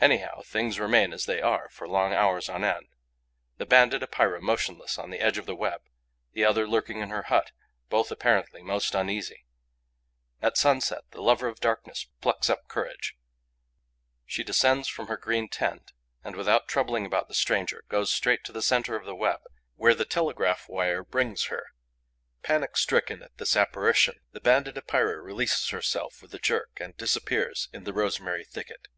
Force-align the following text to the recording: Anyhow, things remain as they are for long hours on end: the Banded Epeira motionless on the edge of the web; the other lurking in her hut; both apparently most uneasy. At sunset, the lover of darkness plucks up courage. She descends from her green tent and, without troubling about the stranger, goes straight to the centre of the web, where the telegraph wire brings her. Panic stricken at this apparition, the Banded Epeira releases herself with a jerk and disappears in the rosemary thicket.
Anyhow, 0.00 0.42
things 0.42 0.80
remain 0.80 1.12
as 1.12 1.24
they 1.24 1.40
are 1.40 1.68
for 1.68 1.86
long 1.86 2.12
hours 2.12 2.48
on 2.48 2.64
end: 2.64 2.88
the 3.58 3.64
Banded 3.64 4.02
Epeira 4.02 4.42
motionless 4.42 4.98
on 4.98 5.10
the 5.10 5.20
edge 5.20 5.38
of 5.38 5.46
the 5.46 5.54
web; 5.54 5.82
the 6.32 6.44
other 6.44 6.66
lurking 6.66 6.98
in 6.98 7.10
her 7.10 7.22
hut; 7.22 7.52
both 7.90 8.10
apparently 8.10 8.60
most 8.60 8.92
uneasy. 8.96 9.44
At 10.42 10.58
sunset, 10.58 11.04
the 11.12 11.22
lover 11.22 11.46
of 11.46 11.60
darkness 11.60 12.08
plucks 12.20 12.50
up 12.50 12.66
courage. 12.66 13.16
She 14.26 14.42
descends 14.42 14.88
from 14.88 15.06
her 15.06 15.16
green 15.16 15.48
tent 15.48 15.92
and, 16.24 16.34
without 16.34 16.66
troubling 16.66 17.06
about 17.06 17.28
the 17.28 17.32
stranger, 17.34 17.84
goes 17.88 18.12
straight 18.12 18.42
to 18.46 18.52
the 18.52 18.62
centre 18.62 18.96
of 18.96 19.06
the 19.06 19.14
web, 19.14 19.42
where 19.76 19.94
the 19.94 20.04
telegraph 20.04 20.68
wire 20.68 21.04
brings 21.04 21.44
her. 21.44 21.68
Panic 22.42 22.76
stricken 22.76 23.22
at 23.22 23.36
this 23.38 23.54
apparition, 23.56 24.16
the 24.32 24.40
Banded 24.40 24.76
Epeira 24.76 25.22
releases 25.22 25.68
herself 25.68 26.20
with 26.20 26.34
a 26.34 26.38
jerk 26.40 26.80
and 26.80 26.96
disappears 26.96 27.68
in 27.72 27.84
the 27.84 27.92
rosemary 27.92 28.44
thicket. 28.44 28.88